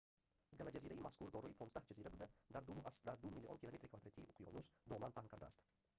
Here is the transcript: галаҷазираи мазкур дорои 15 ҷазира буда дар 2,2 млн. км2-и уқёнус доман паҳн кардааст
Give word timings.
галаҷазираи 0.59 1.03
мазкур 1.05 1.29
дорои 1.31 1.57
15 1.59 1.87
ҷазира 1.89 2.09
буда 2.13 2.27
дар 2.53 2.63
2,2 2.65 3.31
млн. 3.33 3.45
км2-и 3.81 4.27
уқёнус 4.33 4.67
доман 4.91 5.11
паҳн 5.15 5.29
кардааст 5.31 5.61